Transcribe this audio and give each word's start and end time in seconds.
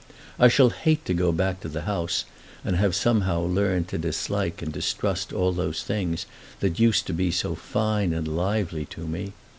I 0.39 0.47
shall 0.47 0.71
hate 0.71 1.05
to 1.05 1.13
go 1.13 1.31
back 1.31 1.59
to 1.59 1.69
the 1.69 1.81
House, 1.83 2.25
and 2.65 2.75
have 2.75 2.95
somehow 2.95 3.41
learned 3.43 3.87
to 3.89 3.99
dislike 3.99 4.63
and 4.63 4.73
distrust 4.73 5.31
all 5.31 5.51
those 5.53 5.83
things 5.83 6.25
that 6.59 6.79
used 6.79 7.05
to 7.05 7.13
be 7.13 7.29
so 7.29 7.53
fine 7.53 8.11
and 8.11 8.27
lively 8.27 8.85
to 8.85 9.05
me. 9.07 9.33